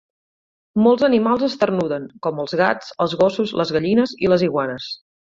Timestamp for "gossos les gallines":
3.21-4.15